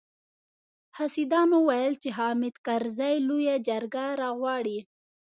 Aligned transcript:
حاسدانو 0.97 1.57
ويل 1.69 1.93
چې 2.03 2.09
حامد 2.17 2.55
کرزي 2.65 3.15
لويه 3.27 3.55
جرګه 3.67 4.05
راغواړي. 4.21 4.79